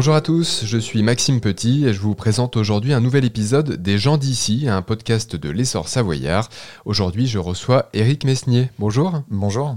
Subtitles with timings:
[0.00, 3.82] Bonjour à tous, je suis Maxime Petit et je vous présente aujourd'hui un nouvel épisode
[3.82, 6.48] des gens d'ici, un podcast de l'essor savoyard.
[6.86, 8.70] Aujourd'hui, je reçois Éric Mesnier.
[8.78, 9.22] Bonjour.
[9.28, 9.76] Bonjour.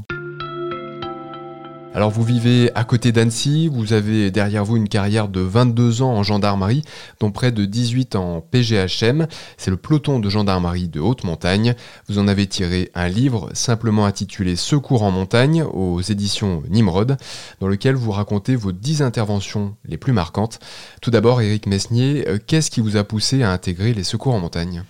[1.96, 6.16] Alors vous vivez à côté d'Annecy, vous avez derrière vous une carrière de 22 ans
[6.16, 6.82] en gendarmerie,
[7.20, 9.28] dont près de 18 en PGHM.
[9.58, 11.76] C'est le peloton de gendarmerie de haute montagne.
[12.10, 17.16] Vous en avez tiré un livre simplement intitulé Secours en montagne aux éditions Nimrod,
[17.60, 20.60] dans lequel vous racontez vos 10 interventions les plus marquantes.
[21.00, 24.40] Tout d'abord, Éric Mesnier, euh, qu'est-ce qui vous a poussé à intégrer les secours en
[24.40, 24.84] montagne?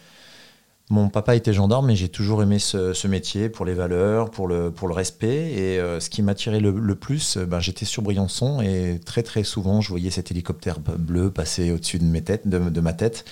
[0.89, 4.71] Mon papa était gendarme, mais j'ai toujours aimé ce, métier pour les valeurs, pour le,
[4.83, 5.51] respect.
[5.53, 9.43] Et euh, ce qui m'attirait le, plus, euh, ben, j'étais sur Briançon et très très
[9.43, 13.25] souvent je voyais cet hélicoptère bleu passer au-dessus de, de ma tête.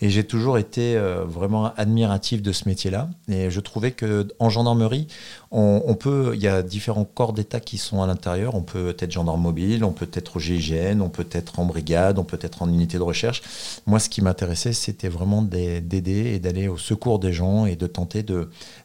[0.00, 3.08] Et j'ai toujours été euh, vraiment admiratif de ce métier-là.
[3.28, 5.06] Et je trouvais que en gendarmerie,
[5.50, 8.54] on, peut, il y a différents corps d'État qui sont à l'intérieur.
[8.54, 12.18] On peut être gendarme mobile, on peut être au GIGN, on peut être en brigade,
[12.18, 13.42] on peut être en unité de recherche.
[13.86, 17.86] Moi, ce qui m'intéressait, c'était vraiment d'aider et d'aller au secours des gens et de
[17.86, 18.24] tenter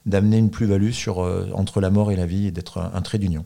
[0.05, 3.43] d'amener une plus-value euh, entre la mort et la vie et d'être un trait d'union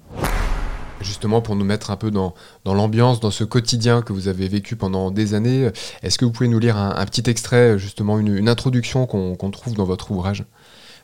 [1.02, 2.34] justement pour nous mettre un peu dans,
[2.66, 5.70] l'ambiance, dans ce quotidien que vous avez vécu pendant des années.
[6.04, 9.86] Est-ce que vous pouvez nous lire un, petit extrait, justement une, introduction qu'on trouve dans
[9.86, 10.46] votre ouvrage?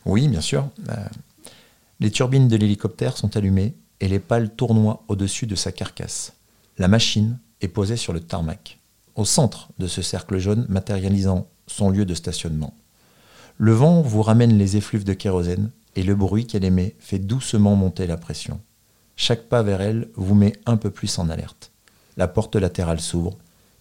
[0.05, 0.67] Oui, bien sûr.
[0.89, 0.95] Euh,
[1.99, 6.33] les turbines de l'hélicoptère sont allumées et les pales tournoient au-dessus de sa carcasse.
[6.77, 8.79] La machine est posée sur le tarmac,
[9.15, 12.73] au centre de ce cercle jaune matérialisant son lieu de stationnement.
[13.57, 17.75] Le vent vous ramène les effluves de kérosène et le bruit qu'elle émet fait doucement
[17.75, 18.59] monter la pression.
[19.15, 21.71] Chaque pas vers elle vous met un peu plus en alerte.
[22.17, 23.37] La porte latérale s'ouvre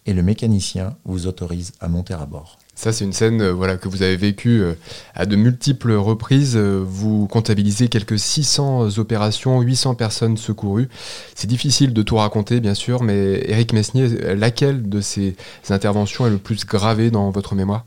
[0.06, 2.59] et le mécanicien vous autorise à monter à bord.
[2.75, 4.73] Ça, c'est une scène euh, voilà, que vous avez vécue euh,
[5.14, 6.56] à de multiples reprises.
[6.56, 10.89] Euh, vous comptabilisez quelques 600 opérations, 800 personnes secourues.
[11.34, 15.36] C'est difficile de tout raconter, bien sûr, mais Eric Mesnier, laquelle de ces
[15.69, 17.85] interventions est le plus gravée dans votre mémoire?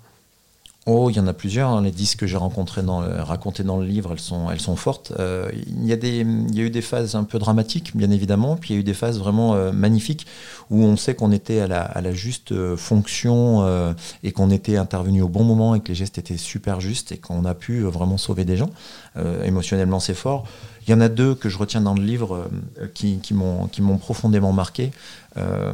[0.86, 1.70] Oh, il y en a plusieurs.
[1.70, 1.82] Hein.
[1.82, 5.14] Les disques que j'ai rencontrés dans racontés dans le livre, elles sont, elles sont fortes.
[5.18, 8.72] Euh, il, y a y a eu des phases un peu dramatiques, bien évidemment, puis
[8.72, 10.28] il y a eu des phases vraiment euh, magnifiques
[10.70, 13.34] où on sait qu'on était à la, à la juste euh, fonction
[14.24, 17.18] et qu'on était intervenu au bon moment et que les gestes étaient super justes et
[17.18, 18.70] qu'on a pu vraiment sauver des gens.
[19.44, 20.46] émotionnellement, c'est fort.
[20.86, 22.50] Il y en a deux que je retiens dans le livre
[22.94, 24.92] qui, qui m'ont profondément marqué.
[25.38, 25.74] Euh,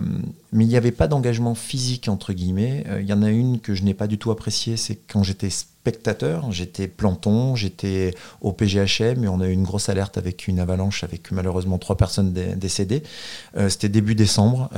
[0.53, 2.83] mais il n'y avait pas d'engagement physique, entre guillemets.
[2.87, 5.23] Euh, il y en a une que je n'ai pas du tout appréciée, c'est quand
[5.23, 5.49] j'étais
[5.81, 10.59] spectateur, j'étais planton, j'étais au PGHM et on a eu une grosse alerte avec une
[10.59, 13.03] avalanche avec malheureusement trois personnes décédées.
[13.57, 14.69] Euh, c'était début décembre,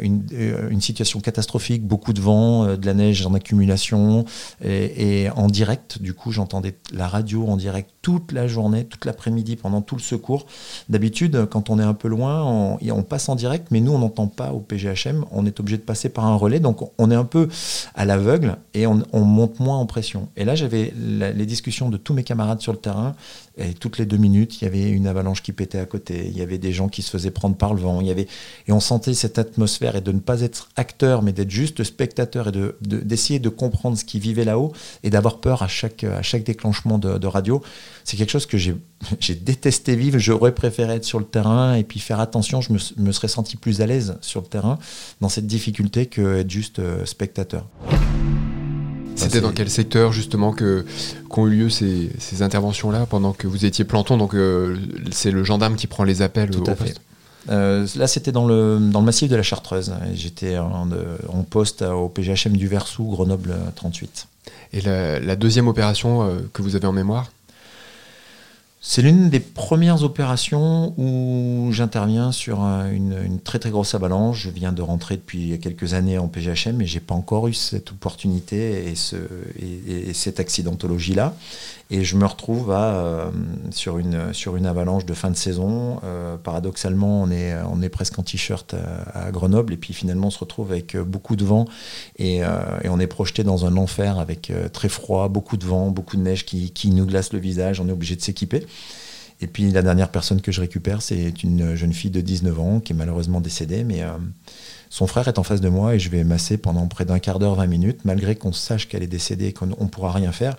[0.00, 0.22] une,
[0.70, 4.24] une, situation catastrophique, beaucoup de vent, de la neige en accumulation
[4.64, 9.56] et, en direct, du coup j'entendais la radio en direct toute la journée, toute l'après-midi,
[9.56, 10.46] pendant tout le secours.
[10.88, 14.26] D'habitude, quand on est un peu loin, on passe en direct, mais nous, on n'entend
[14.26, 17.24] pas au PGHM, on est obligé de passer par un relais, donc on est un
[17.24, 17.48] peu
[17.94, 20.17] à l'aveugle et on, monte moins en pression.
[20.36, 23.14] Et là, j'avais les discussions de tous mes camarades sur le terrain,
[23.56, 26.36] et toutes les deux minutes, il y avait une avalanche qui pétait à côté, il
[26.36, 28.28] y avait des gens qui se faisaient prendre par le vent, y avait,
[28.66, 32.48] et on sentait cette atmosphère et de ne pas être acteur, mais d'être juste spectateur
[32.48, 36.04] et de, d'essayer de, comprendre ce qui vivait là-haut et d'avoir peur à chaque,
[36.44, 37.62] déclenchement de, radio.
[38.04, 38.58] C'est quelque chose que
[39.20, 42.78] j'ai, détesté vivre, j'aurais préféré être sur le terrain et puis faire attention, je me,
[42.96, 44.78] me serais senti plus à l'aise sur le terrain
[45.20, 47.66] dans cette difficulté que être juste euh, spectateur.
[49.18, 50.84] C'était dans quel secteur justement que
[51.28, 54.16] qu'ont eu lieu ces, ces interventions-là pendant que vous étiez planton?
[54.16, 54.76] Donc euh,
[55.10, 56.94] c'est le gendarme qui prend les appels Tout à fait.
[57.50, 59.92] Euh, là, c'était dans le, dans le massif de la Chartreuse.
[60.12, 60.88] J'étais en,
[61.28, 64.26] en, poste au PGHM du Versou, Grenoble 38.
[64.72, 67.30] Et la, la deuxième opération euh, que vous avez en mémoire?
[68.80, 74.42] C'est l'une des premières opérations où j'interviens sur une, très très grosse avalanche.
[74.42, 77.90] Je viens de rentrer depuis quelques années en PGHM, mais j'ai pas encore eu cette
[77.90, 79.16] opportunité et, ce,
[79.60, 81.34] et, cette accidentologie-là.
[81.90, 83.30] Et je me retrouve à, euh,
[83.70, 86.00] sur, une, sur une avalanche de fin de saison.
[86.04, 88.74] Euh, paradoxalement, on est, on est presque en t-shirt
[89.14, 91.64] à, Grenoble, et puis finalement, on se retrouve avec beaucoup de vent,
[92.16, 92.48] et, euh,
[92.82, 96.22] et on est projeté dans un enfer avec très froid, beaucoup de vent, beaucoup de
[96.22, 97.80] neige qui, qui nous glace le visage.
[97.80, 98.66] On est obligé de s'équiper.
[99.40, 102.80] Et puis la dernière personne que je récupère, c'est une jeune fille de 19 ans
[102.80, 104.10] qui est malheureusement décédée, mais euh,
[104.90, 107.38] son frère est en face de moi et je vais masser pendant près d'un quart
[107.38, 110.56] d'heure, 20 minutes, malgré qu'on sache qu'elle est décédée et qu'on ne pourra rien faire.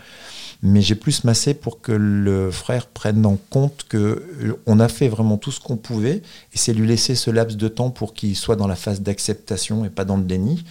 [0.61, 4.87] Mais j'ai plus massé pour que le frère prenne en compte que euh, on a
[4.87, 6.17] fait vraiment tout ce qu'on pouvait
[6.53, 9.83] et c'est lui laisser ce laps de temps pour qu'il soit dans la phase d'acceptation
[9.83, 10.63] et pas dans le déni.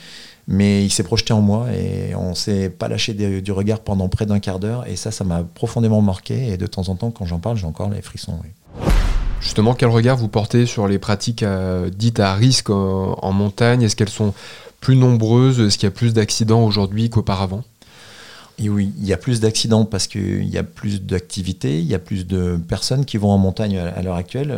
[0.50, 4.24] Mais il s'est projeté en moi et on s'est pas lâché du regard pendant près
[4.24, 4.86] d'un quart d'heure.
[4.88, 6.48] Et ça, ça m'a profondément marqué.
[6.48, 8.40] Et de temps en temps, quand j'en parle, j'ai encore les frissons.
[9.42, 11.44] Justement, quel regard vous portez sur les pratiques
[11.94, 13.82] dites à risque en montagne?
[13.82, 14.32] Est-ce qu'elles sont
[14.80, 15.60] plus nombreuses?
[15.60, 17.62] Est-ce qu'il y a plus d'accidents aujourd'hui qu'auparavant?
[18.60, 22.00] Oui, il y a plus d'accidents parce qu'il y a plus d'activités, il y a
[22.00, 24.52] plus de personnes qui vont en montagne à, l'heure actuelle.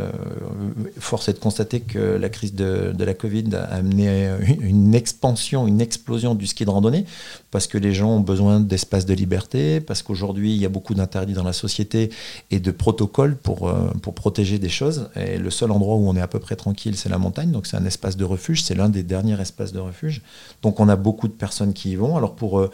[0.60, 4.30] Euh, force est de constater que la crise de, la Covid a amené
[4.60, 7.04] une expansion, une explosion du ski de randonnée
[7.50, 10.94] parce que les gens ont besoin d'espace de liberté, parce qu'aujourd'hui il y a beaucoup
[10.94, 12.10] d'interdits dans la société
[12.50, 15.08] et de protocoles pour, euh, pour protéger des choses.
[15.16, 17.50] Et le seul endroit où on est à peu près tranquille, c'est la montagne.
[17.50, 20.22] Donc c'est un espace de refuge, c'est l'un des derniers espaces de refuge.
[20.62, 22.16] Donc on a beaucoup de personnes qui y vont.
[22.16, 22.70] Alors pour euh,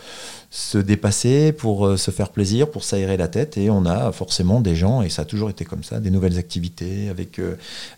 [0.51, 3.57] se dépasser, pour euh, se faire plaisir, pour s'aérer la tête.
[3.57, 6.39] Et on a forcément des gens, et ça a toujours été comme ça, des nouvelles
[6.39, 7.09] activités.
[7.09, 7.57] Avec, euh,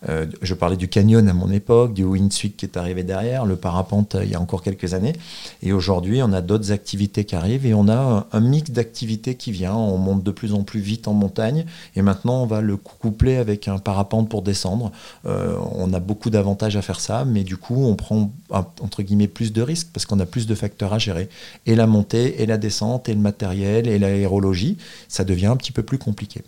[0.09, 3.57] euh, je parlais du canyon à mon époque, du windsuit qui est arrivé derrière, le
[3.57, 5.15] parapente il y a encore quelques années.
[5.63, 9.53] Et aujourd'hui, on a d'autres activités qui arrivent et on a un, mix d'activités qui
[9.53, 9.75] vient.
[9.75, 11.67] On monte de plus en plus vite en montagne
[11.97, 14.93] et maintenant on va le coupler avec un parapente pour descendre.
[15.25, 19.53] on a beaucoup d'avantages à faire ça, mais du coup, on prend entre guillemets plus
[19.53, 21.29] de risques parce qu'on a plus de facteurs à gérer.
[21.67, 24.79] Et la montée et la descente et le matériel et l'aérologie,
[25.09, 26.43] ça devient un petit peu plus compliqué.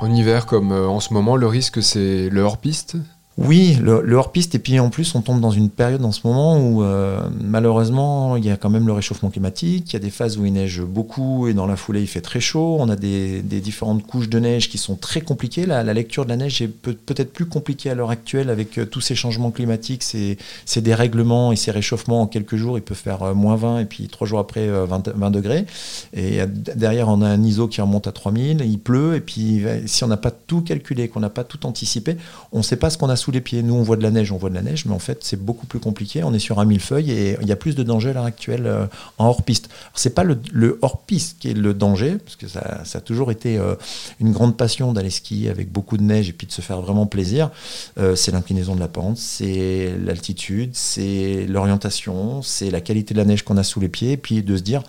[0.00, 2.96] En hiver comme euh, en ce moment, le risque c'est le hors-piste
[3.36, 6.56] oui, le, hors-piste, et puis en plus, on tombe dans une période en ce moment
[6.56, 10.10] où euh, malheureusement, il y a quand même le réchauffement climatique, il y a des
[10.10, 12.94] phases où il neige beaucoup et dans la foulée, il fait très chaud, on a
[12.94, 15.66] des, différentes couches de neige qui sont très compliquées.
[15.66, 19.00] La, lecture de la neige est peut-être plus compliquée à l'heure actuelle avec euh, tous
[19.00, 23.24] ces changements climatiques, ces, ces, dérèglements et ces réchauffements en quelques jours, il peut faire
[23.24, 25.66] euh, moins 20 et puis trois jours après 20, 20, degrés.
[26.12, 30.04] Et derrière, on a un ISO qui remonte à 3000, il pleut, et puis si
[30.04, 32.16] on n'a pas tout calculé, qu'on n'a pas tout anticipé,
[32.52, 33.62] on ne sait pas ce qu'on a sous les pieds.
[33.62, 35.42] Nous, on voit de la neige, on voit de la neige, mais en fait, c'est
[35.42, 36.22] beaucoup plus compliqué.
[36.22, 38.66] On est sur un millefeuille et il y a plus de danger à l'heure actuelle
[38.66, 38.86] euh,
[39.16, 39.70] en hors-piste.
[39.94, 43.76] C'est pas le, hors-piste qui est le danger, parce que ça, a toujours été euh,
[44.20, 47.06] une grande passion d'aller skier avec beaucoup de neige et puis de se faire vraiment
[47.06, 47.50] plaisir.
[47.98, 53.24] Euh, c'est l'inclinaison de la pente, c'est l'altitude, c'est l'orientation, c'est la qualité de la
[53.24, 54.82] neige qu'on a sous les pieds, puis de se dire,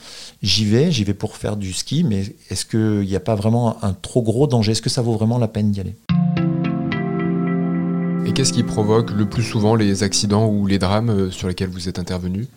[0.44, 3.82] j'y vais, j'y vais pour faire du ski, mais est-ce qu'il n'y a pas vraiment
[3.82, 4.74] un trop gros danger?
[4.74, 5.96] Est-ce que ça vaut vraiment la peine d'y aller?
[8.26, 11.70] Et qu'est-ce qui provoque le plus souvent les accidents ou les drames euh, sur lesquels
[11.70, 12.48] vous êtes intervenu?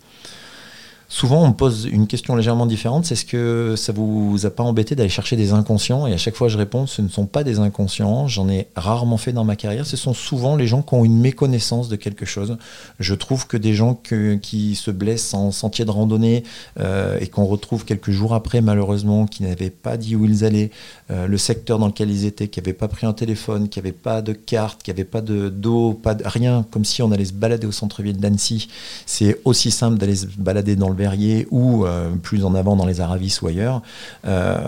[1.10, 3.06] Souvent, on me pose une question légèrement différente.
[3.06, 6.06] C'est ce que ça vous a pas embêté d'aller chercher des inconscients?
[6.06, 8.28] Et à chaque fois, je réponds, ce ne sont pas des inconscients.
[8.28, 9.86] J'en ai rarement fait dans ma carrière.
[9.86, 12.58] Ce sont souvent les gens qui ont une méconnaissance de quelque chose.
[13.00, 13.98] Je trouve que des gens
[14.42, 16.44] qui se blessent en sentier de randonnée
[16.78, 20.70] euh, et qu'on retrouve quelques jours après, malheureusement, qui n'avaient pas dit où ils allaient,
[21.10, 23.92] euh, le secteur dans lequel ils étaient, qui n'avaient pas pris un téléphone, qui n'avaient
[23.92, 27.32] pas de carte, qui n'avaient pas de d'eau, pas rien, comme si on allait se
[27.32, 28.68] balader au centre-ville d'Annecy.
[29.06, 32.84] C'est aussi simple d'aller se balader dans le Verrier ou euh, plus en avant dans
[32.84, 33.82] les Aravis ou ailleurs,
[34.26, 34.58] euh,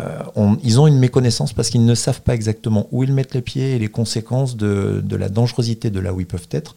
[0.62, 3.74] ils ont une méconnaissance parce qu'ils ne savent pas exactement où ils mettent les pieds
[3.74, 6.76] et les conséquences de, la dangerosité de là où ils peuvent être.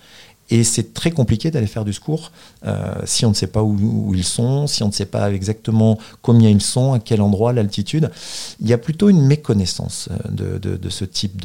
[0.49, 2.31] Et c'est très compliqué d'aller faire du secours
[2.65, 5.97] euh, si on ne sait pas où, ils sont, si on ne sait pas exactement
[6.21, 8.11] combien ils sont, à quel endroit, l'altitude.
[8.59, 11.41] Il y a plutôt une méconnaissance de, ce type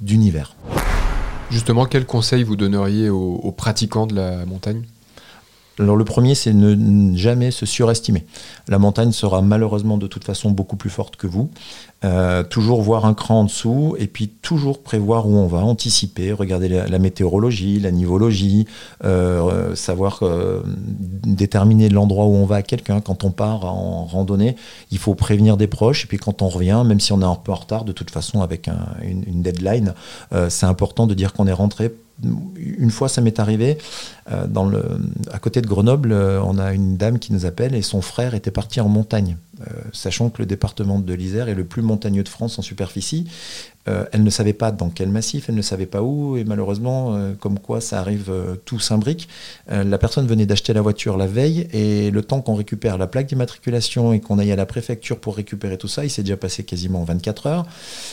[0.00, 0.54] d'univers.
[1.50, 4.84] Justement, quel conseil vous donneriez aux pratiquants de la montagne?
[5.78, 8.24] Alors le premier, c'est ne jamais se surestimer.
[8.68, 11.50] La montagne sera malheureusement de toute façon beaucoup plus forte que vous.
[12.04, 16.30] Euh, toujours voir un cran en dessous et puis toujours prévoir où on va, anticiper,
[16.32, 18.66] regarder la, météorologie, la nivologie,
[19.04, 20.62] euh, savoir euh,
[21.24, 23.00] déterminer l'endroit où on va à quelqu'un.
[23.00, 24.54] Quand on part en randonnée,
[24.92, 27.34] il faut prévenir des proches et puis quand on revient, même si on est un
[27.34, 28.68] peu en retard, de toute façon avec
[29.02, 29.94] une, une, deadline,
[30.48, 31.90] c'est important de dire qu'on est rentré
[32.24, 33.78] une fois, ça m'est arrivé,
[34.30, 34.46] euh,
[35.32, 38.34] à côté de Grenoble, euh, on a une dame qui nous appelle et son frère
[38.34, 39.36] était parti en montagne,
[39.92, 43.26] sachant que le département de l'Isère est le plus montagneux de France en superficie.
[43.88, 47.14] Euh, elle ne savait pas dans quel massif, elle ne savait pas où, et malheureusement,
[47.14, 49.28] euh, comme quoi ça arrive euh, tout s'imbrique,
[49.68, 53.26] la personne venait d'acheter la voiture la veille, et le temps qu'on récupère la plaque
[53.26, 56.64] d'immatriculation et qu'on aille à la préfecture pour récupérer tout ça, il s'est déjà passé
[56.64, 57.66] quasiment 24 heures,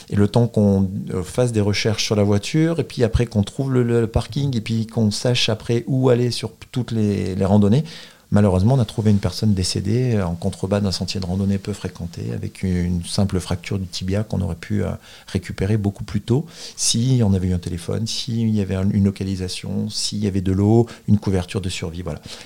[0.10, 0.90] et le temps qu'on
[1.24, 4.86] fasse des recherches sur la voiture, et puis après qu'on trouve le, parking, et puis
[4.86, 7.84] qu'on sache après où aller sur toutes les randonnées,
[8.32, 12.32] Malheureusement, on a trouvé une personne décédée en contrebas d'un sentier de randonnée peu fréquenté,
[12.34, 14.90] avec une simple fracture du tibia qu'on aurait pu euh,
[15.28, 19.90] récupérer beaucoup plus tôt si on avait eu un téléphone, s'il y avait une localisation,
[19.90, 22.04] s'il y avait de l'eau, une couverture de survie.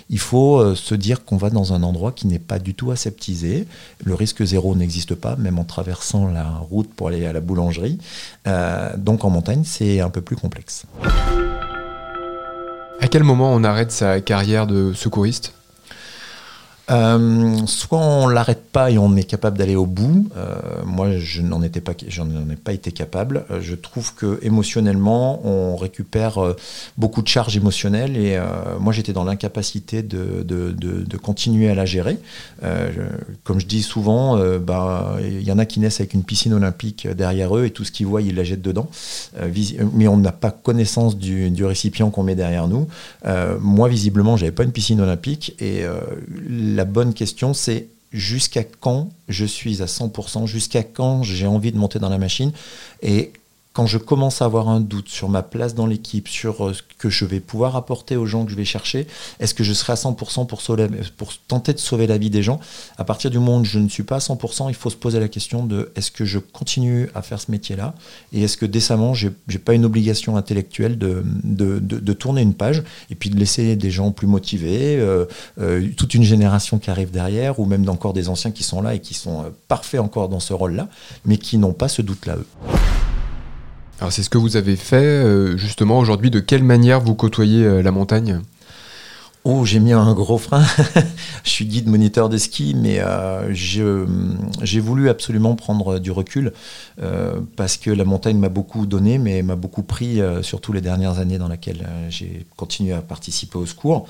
[0.09, 2.91] Il faut euh, se dire qu'on va dans un endroit qui n'est pas du tout
[2.91, 3.67] aseptisé.
[4.03, 7.98] Le risque zéro n'existe pas, même en traversant la route pour aller à la boulangerie.
[8.48, 10.86] Euh, donc en montagne, c'est un peu plus complexe.
[13.01, 15.53] À quel moment on arrête sa carrière de secouriste?
[16.91, 20.27] Euh, soit on l'arrête pas et on est capable d'aller au bout.
[20.36, 20.55] Euh,
[20.86, 23.46] moi, je n'en étais pas, j'en ai pas été capable.
[23.51, 26.39] Euh, je trouve que émotionnellement, on récupère
[26.98, 28.39] beaucoup de charges émotionnelles et
[28.79, 32.17] moi, j'étais dans l'incapacité de, continuer à la gérer.
[33.43, 37.08] comme je dis souvent, bah, il y en a qui naissent avec une piscine olympique
[37.08, 38.89] derrière eux et tout ce qu'ils voient, ils la jettent dedans.
[39.93, 42.88] mais on n'a pas connaissance du, du récipient qu'on met derrière nous.
[43.60, 45.84] moi, visiblement, j'avais pas une piscine olympique et
[46.78, 51.77] la bonne question, c'est jusqu'à quand je suis à 100%, jusqu'à quand j'ai envie de
[51.77, 52.51] monter dans la machine
[53.01, 53.31] et
[53.79, 56.81] quand je commence à avoir un doute sur ma place dans l'équipe, sur euh, ce
[56.98, 59.07] que je vais pouvoir apporter aux gens que je vais chercher,
[59.39, 60.62] est-ce que je serai à 100% pour,
[61.15, 62.59] pour tenter de sauver la vie des gens?
[62.98, 65.21] À partir du moment où je ne suis pas à 100%, il faut se poser
[65.21, 67.95] la question de est-ce que je continue à faire ce métier-là?
[68.33, 72.83] Et est-ce que décemment, je n'ai pas une obligation intellectuelle de, de, tourner une page
[73.09, 75.24] et puis de laisser des gens plus motivés, euh,
[75.57, 78.95] euh, toute une génération qui arrive derrière, ou même encore des anciens qui sont là
[78.95, 80.89] et qui sont parfaits encore dans ce rôle-là,
[81.24, 82.68] mais qui n'ont pas ce doute-là, eux?
[84.00, 86.32] Alors c'est ce que vous avez fait euh, justement aujourd'hui.
[86.32, 88.39] De quelle manière vous côtoyez euh, la montagne?
[89.44, 90.63] Oh, j'ai mis un gros frein.
[91.44, 96.53] je suis guide moniteur de ski, mais euh, j'ai voulu absolument prendre du recul
[97.56, 101.38] parce que la montagne m'a beaucoup donné, mais m'a beaucoup pris, surtout les dernières années
[101.38, 104.08] dans lesquelles j'ai continué à participer au secours.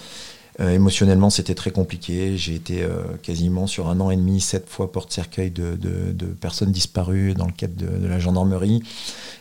[0.59, 2.37] Émotionnellement, c'était très compliqué.
[2.37, 2.85] J'ai été
[3.21, 7.51] quasiment sur un an et demi, sept fois porte-cercueil de, de, personnes disparues dans le
[7.51, 8.81] cadre de la gendarmerie.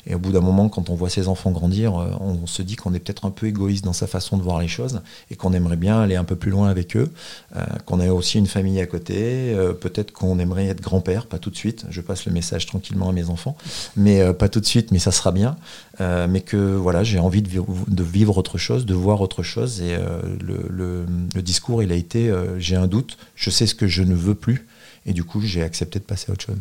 [0.08, 2.76] Et au bout d'un moment, quand on voit ses enfants grandir, euh, on se dit
[2.76, 5.52] qu'on est peut-être un peu égoïste dans sa façon de voir les choses et qu'on
[5.52, 7.10] aimerait bien aller un peu plus loin avec eux,
[7.56, 11.38] euh, qu'on a aussi une famille à côté, euh, peut-être qu'on aimerait être grand-père, pas
[11.38, 13.56] tout de suite, je passe le message tranquillement à mes enfants,
[13.96, 15.56] mais pas tout de suite, mais ça sera bien,
[16.00, 19.96] mais que voilà, j'ai envie de vivre, autre chose, de voir autre chose, et
[20.40, 21.04] le,
[21.36, 24.66] discours, il a été, j'ai un doute, je sais ce que je ne veux plus,
[25.06, 26.58] et du coup, j'ai accepté de passer à autre chose.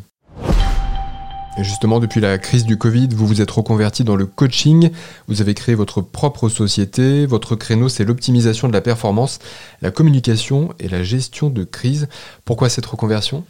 [1.60, 4.92] Justement, depuis la crise du Covid, vous vous êtes reconverti dans le coaching,
[5.28, 9.40] vous avez créé votre propre société, votre créneau c'est l'optimisation de la performance,
[9.82, 12.10] la communication et la gestion de crise.
[12.46, 13.44] Pourquoi cette reconversion?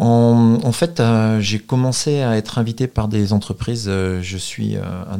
[0.00, 3.86] En, fait, euh, j'ai commencé à être invité par des entreprises.
[3.88, 5.18] Euh, je suis euh, un,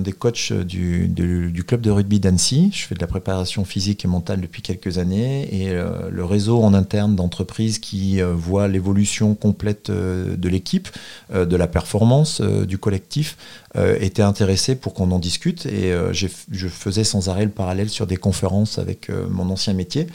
[0.00, 2.70] des, coachs du, du, club de rugby d'Annecy.
[2.72, 5.48] Je fais de la préparation physique et mentale depuis quelques années.
[5.54, 10.88] Et le réseau en interne d'entreprises qui voit l'évolution complète de l'équipe,
[11.32, 13.36] de la performance, du collectif,
[13.76, 15.66] était intéressé pour qu'on en discute.
[15.66, 20.06] Et je faisais sans arrêt le parallèle sur des conférences avec mon ancien métier.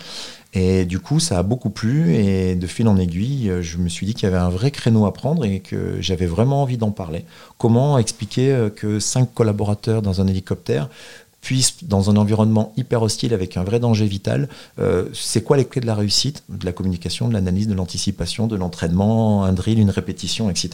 [0.54, 3.90] Et du coup, ça a beaucoup plu et de fil en aiguille, euh, je me
[3.90, 6.78] suis dit qu'il y avait un vrai créneau à prendre et que j'avais vraiment envie
[6.78, 7.26] d'en parler.
[7.58, 10.90] Comment expliquer euh, que cinq collaborateurs dans un hélicoptère
[11.44, 14.48] puisse, dans un environnement hyper hostile avec un vrai danger vital,
[14.80, 16.44] euh, c'est quoi les clés de la réussite?
[16.48, 20.70] De la communication, de l'analyse, de l'anticipation, de l'entraînement, un drill, une répétition, etc.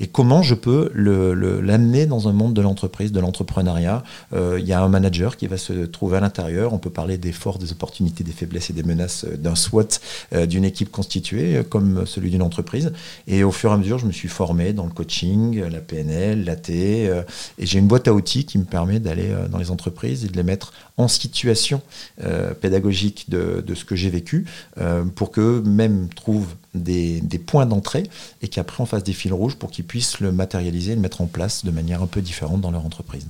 [0.00, 4.02] Et comment je peux l'amener le, dans un monde de l'entreprise, de l'entrepreneuriat?
[4.32, 6.72] Euh, Il y a un manager qui va se trouver à l'intérieur.
[6.72, 10.00] On peut parler des forces, des opportunités, des faiblesses et des menaces d'un SWOT,
[10.32, 12.92] euh, d'une équipe constituée, comme celui d'une entreprise.
[13.26, 16.44] Et au fur et à mesure, je me suis formé dans le coaching, la PNL,
[16.46, 20.28] l'AT, et j'ai une boîte à outils qui me permet d'aller dans les entreprises et
[20.28, 21.82] de les mettre en situation
[22.22, 24.46] euh, pédagogique de, ce que j'ai vécu
[24.78, 28.04] euh, pour que même trouvent des points d'entrée
[28.42, 31.20] et qu'après on fasse des fils rouges pour qu'ils puissent le matérialiser et le mettre
[31.20, 33.26] en place de manière un peu différente dans leur entreprise.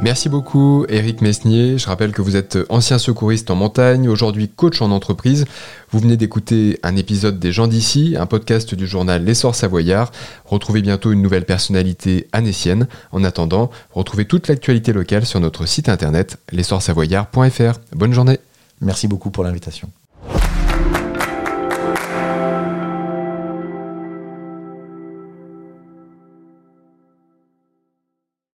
[0.00, 1.78] Merci beaucoup Eric Mesnier.
[1.78, 5.44] Je rappelle que vous êtes ancien secouriste en montagne, aujourd'hui coach en entreprise.
[5.90, 10.10] Vous venez d'écouter un épisode des gens d'ici, un podcast du journal L'essor savoyard.
[10.44, 12.88] Retrouvez bientôt une nouvelle personnalité anécienne.
[13.12, 17.78] En attendant, retrouvez toute l'actualité locale sur notre site internet l'essorsavoyard.fr.
[17.94, 18.40] Bonne journée.
[18.80, 19.88] Merci beaucoup pour l'invitation.